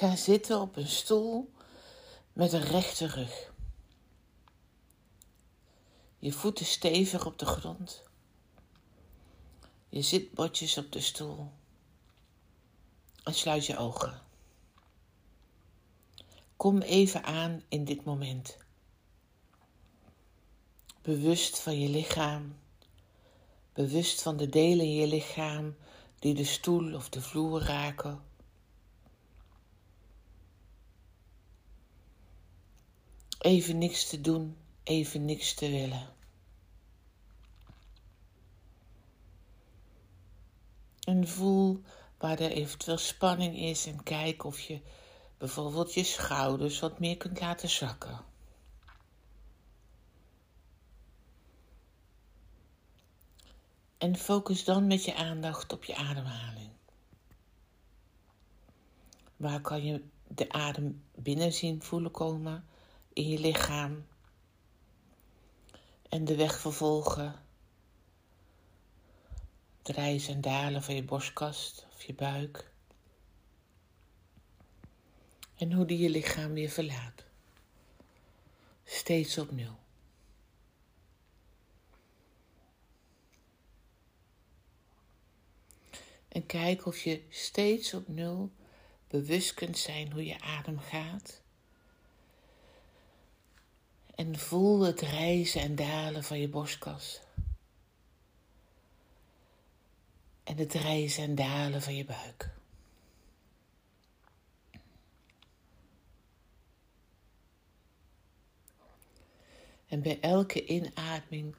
[0.00, 1.52] Ga zitten op een stoel
[2.32, 3.52] met een rechte rug.
[6.18, 8.02] Je voeten stevig op de grond.
[9.88, 11.50] Je zitbotjes op de stoel.
[13.24, 14.22] En sluit je ogen.
[16.56, 18.56] Kom even aan in dit moment.
[21.02, 22.56] Bewust van je lichaam.
[23.72, 25.76] Bewust van de delen in je lichaam
[26.18, 28.28] die de stoel of de vloer raken
[33.40, 36.14] Even niks te doen, even niks te willen.
[41.00, 41.82] En voel
[42.18, 44.80] waar er eventueel spanning is en kijk of je
[45.38, 48.20] bijvoorbeeld je schouders wat meer kunt laten zakken.
[53.98, 56.70] En focus dan met je aandacht op je ademhaling.
[59.36, 62.64] Waar kan je de adem binnen zien voelen komen
[63.12, 64.06] in je lichaam
[66.08, 67.44] en de weg vervolgen.
[69.82, 72.72] De rijzen en dalen van je borstkast of je buik.
[75.54, 77.24] En hoe die je lichaam weer verlaat.
[78.84, 79.78] Steeds opnieuw.
[86.28, 88.50] En kijk of je steeds opnieuw
[89.08, 91.42] bewust kunt zijn hoe je adem gaat
[94.20, 97.20] en voel het rijzen en dalen van je borstkas.
[100.44, 102.50] En het rijzen en dalen van je buik.
[109.86, 111.56] En bij elke inademing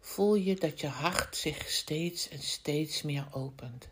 [0.00, 3.88] voel je dat je hart zich steeds en steeds meer opent.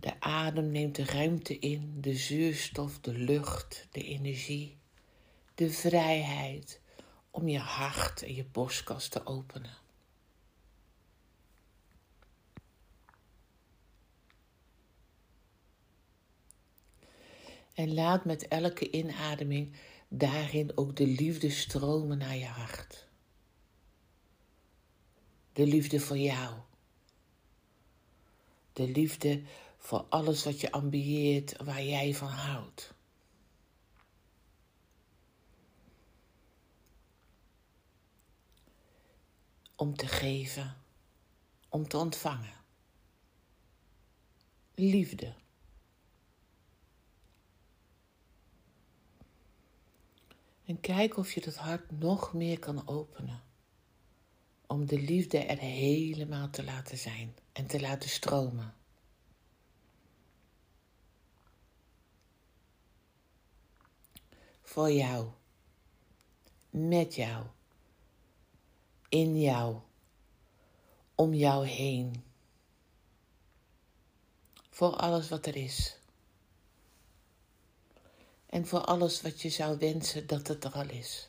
[0.00, 4.78] De adem neemt de ruimte in, de zuurstof, de lucht, de energie,
[5.54, 6.80] de vrijheid
[7.30, 9.76] om je hart en je borstkas te openen.
[17.74, 19.76] En laat met elke inademing
[20.08, 23.08] daarin ook de liefde stromen naar je hart.
[25.52, 26.54] De liefde voor jou.
[28.72, 29.42] De liefde
[29.78, 32.94] voor alles wat je ambieert, waar jij van houdt.
[39.76, 40.76] Om te geven,
[41.68, 42.56] om te ontvangen.
[44.74, 45.34] Liefde.
[50.64, 53.42] En kijk of je dat hart nog meer kan openen.
[54.66, 58.77] Om de liefde er helemaal te laten zijn en te laten stromen.
[64.68, 65.26] Voor jou,
[66.70, 67.46] met jou,
[69.08, 69.76] in jou,
[71.14, 72.24] om jou heen,
[74.70, 75.96] voor alles wat er is.
[78.46, 81.28] En voor alles wat je zou wensen dat het er al is.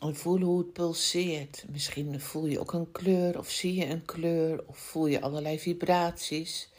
[0.00, 1.64] En voel hoe het pulseert.
[1.68, 5.58] Misschien voel je ook een kleur of zie je een kleur of voel je allerlei
[5.58, 6.71] vibraties.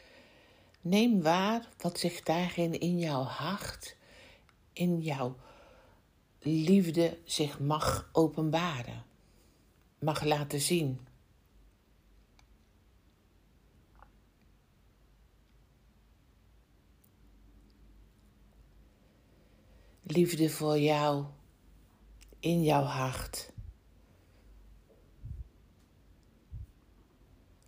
[0.86, 3.98] Neem waar wat zich daarin in jouw hart,
[4.74, 5.36] in jouw
[6.40, 9.06] liefde zich mag openbaren,
[10.00, 11.08] mag laten zien.
[20.02, 21.26] Liefde voor jou
[22.40, 23.53] in jouw hart.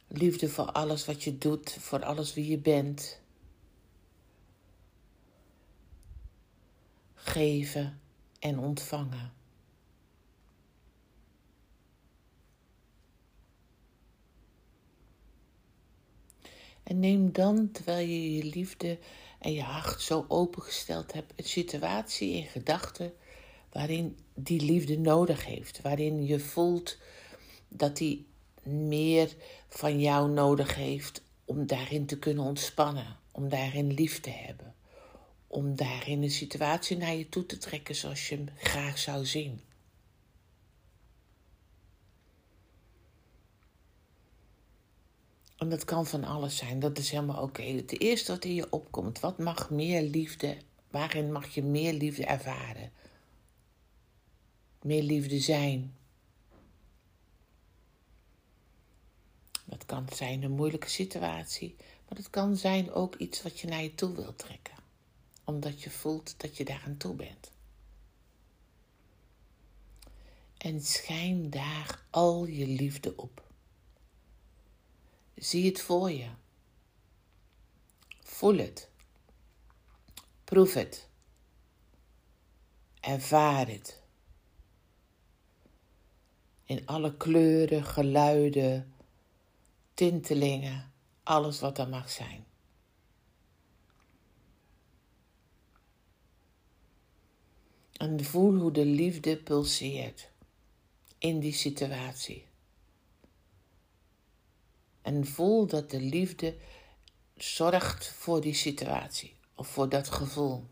[0.08, 3.20] Liefde voor alles wat je doet, voor alles wie je bent.
[7.14, 8.00] Geven
[8.40, 9.34] en ontvangen.
[16.84, 19.00] En neem dan, terwijl je je liefde
[19.40, 23.14] en je hart zo opengesteld hebt, een situatie in gedachten
[23.72, 25.82] waarin die liefde nodig heeft.
[25.82, 26.98] Waarin je voelt
[27.68, 28.28] dat die
[28.66, 29.36] meer
[29.68, 33.18] van jou nodig heeft om daarin te kunnen ontspannen.
[33.32, 34.76] Om daarin lief te hebben.
[35.48, 39.62] Om daarin een situatie naar je toe te trekken zoals je hem graag zou zien.
[45.58, 47.62] En dat kan van alles zijn, dat is helemaal oké.
[47.62, 50.58] Het eerste wat in je opkomt, wat mag meer liefde,
[50.90, 52.92] waarin mag je meer liefde ervaren?
[54.82, 55.96] Meer liefde zijn.
[59.66, 63.82] Dat kan zijn een moeilijke situatie, maar het kan zijn ook iets wat je naar
[63.82, 64.76] je toe wilt trekken,
[65.44, 67.52] omdat je voelt dat je daar aan toe bent.
[70.58, 73.44] En schijn daar al je liefde op.
[75.36, 76.30] Zie het voor je.
[78.24, 78.90] Voel het.
[80.44, 81.08] Proef het.
[83.00, 84.02] Ervaar het.
[86.64, 88.95] In alle kleuren, geluiden,
[89.96, 90.94] tintelingen,
[91.24, 92.46] alles wat er mag zijn.
[97.92, 100.30] En voel hoe de liefde pulseert
[101.18, 102.48] in die situatie.
[105.02, 106.58] En voel dat de liefde
[107.36, 110.66] zorgt voor die situatie of voor dat gevoel.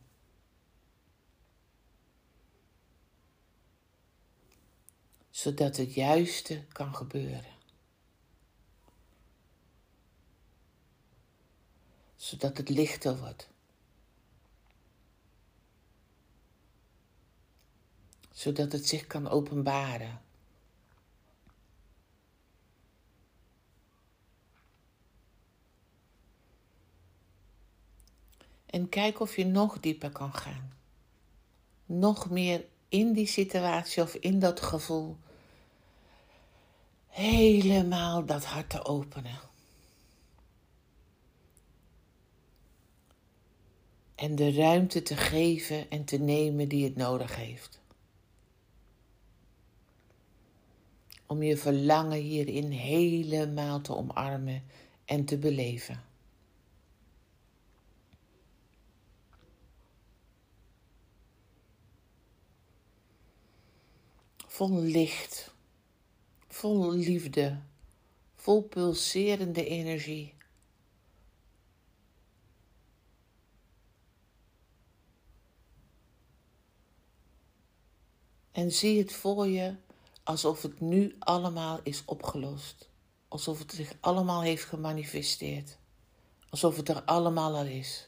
[5.30, 7.63] Zodat het juiste kan gebeuren.
[12.34, 13.50] Zodat het lichter wordt.
[18.32, 20.22] Zodat het zich kan openbaren.
[28.66, 30.74] En kijk of je nog dieper kan gaan.
[31.86, 35.18] Nog meer in die situatie of in dat gevoel.
[37.08, 39.53] Helemaal dat hart te openen.
[44.24, 47.80] En de ruimte te geven en te nemen die het nodig heeft.
[51.26, 54.64] Om je verlangen hierin helemaal te omarmen
[55.06, 56.04] en te beleven.
[64.54, 65.54] vol licht,
[66.48, 67.60] vol liefde,
[68.36, 70.34] vol pulserende energie.
[78.54, 79.76] En zie het voor je
[80.24, 82.90] alsof het nu allemaal is opgelost.
[83.28, 85.78] Alsof het zich allemaal heeft gemanifesteerd.
[86.50, 88.08] Alsof het er allemaal al is.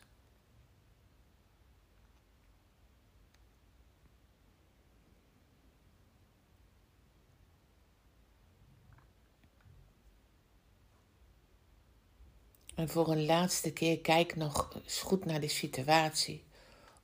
[12.75, 16.43] En voor een laatste keer kijk nog eens goed naar de situatie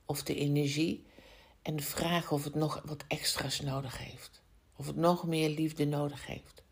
[0.04, 1.06] of de energie
[1.62, 4.42] en vraag of het nog wat extra's nodig heeft.
[4.76, 6.62] Of het nog meer liefde nodig heeft.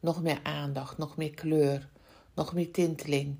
[0.00, 1.88] Nog meer aandacht, nog meer kleur,
[2.34, 3.38] nog meer tinteling.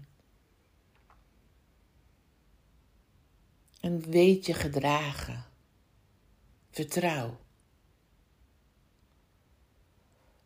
[3.81, 5.45] En weet je gedragen.
[6.71, 7.41] Vertrouw.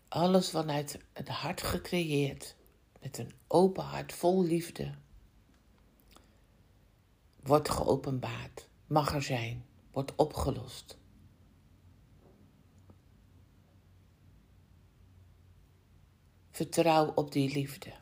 [0.08, 2.54] Alles vanuit het hart gecreëerd
[3.00, 4.94] met een open hart vol liefde
[7.46, 9.64] wordt geopenbaard, mag er zijn,
[9.96, 10.98] wordt opgelost.
[16.50, 17.92] Vertrouw op die liefde.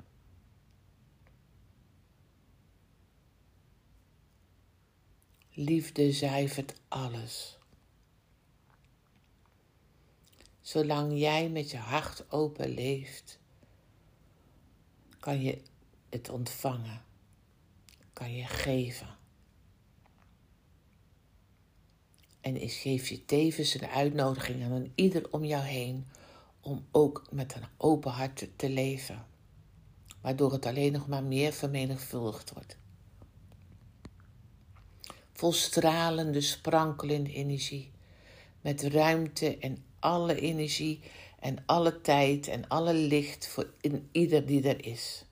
[5.51, 7.59] Liefde zuivert alles.
[10.61, 13.39] Zolang jij met je hart open leeft,
[15.19, 15.63] kan je
[16.09, 17.05] het ontvangen,
[18.13, 19.24] kan je geven.
[22.45, 26.07] En geef je tevens een uitnodiging aan ieder om jou heen
[26.61, 29.27] om ook met een open hart te leven,
[30.21, 32.77] waardoor het alleen nog maar meer vermenigvuldigd wordt.
[35.33, 37.91] Vol stralende, sprankelende energie,
[38.61, 41.01] met ruimte en alle energie
[41.41, 45.25] en alle tijd en alle licht voor in ieder die er is.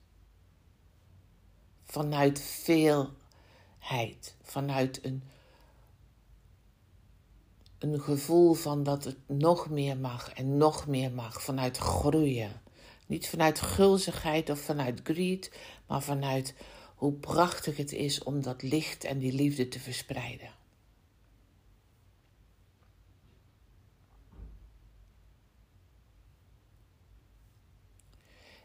[1.83, 5.23] Vanuit veelheid, vanuit een,
[7.83, 12.61] een gevoel van dat het nog meer mag en nog meer mag, vanuit groeien.
[13.07, 15.51] Niet vanuit gulzigheid of vanuit greed,
[15.87, 16.55] maar vanuit
[16.95, 20.49] hoe prachtig het is om dat licht en die liefde te verspreiden.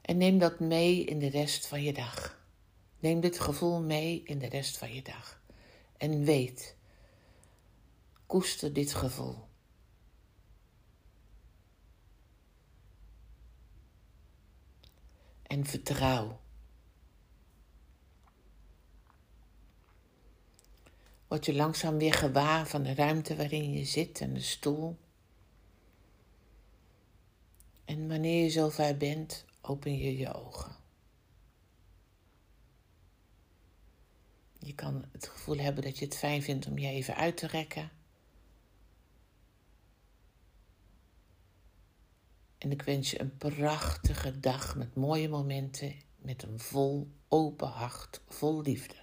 [0.03, 2.41] En neem dat mee in de rest van je dag.
[2.99, 5.43] Neem dit gevoel mee in de rest van je dag.
[5.97, 6.77] En weet,
[8.29, 9.49] koester dit gevoel.
[15.43, 16.41] En vertrouw.
[21.29, 24.99] Word je langzaam weer gewaar van de ruimte waarin je zit en de stoel.
[27.85, 30.77] En wanneer je zover bent, open je je ogen.
[34.59, 37.47] Je kan het gevoel hebben dat je het fijn vindt om je even uit te
[37.47, 37.98] rekken.
[42.59, 48.21] En ik wens je een prachtige dag met mooie momenten, met een vol open hart,
[48.29, 48.95] vol liefde.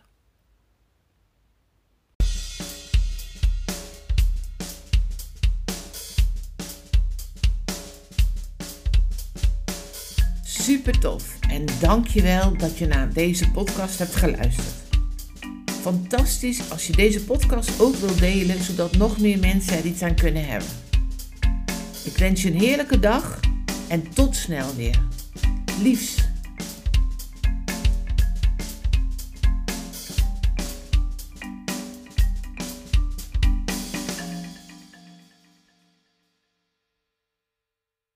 [10.43, 14.83] Super tof en dankjewel dat je naar deze podcast hebt geluisterd.
[15.81, 20.15] Fantastisch als je deze podcast ook wilt delen, zodat nog meer mensen er iets aan
[20.15, 20.84] kunnen hebben.
[22.05, 23.39] Ik wens je een heerlijke dag
[23.87, 24.99] en tot snel weer.
[25.81, 26.33] Liefs.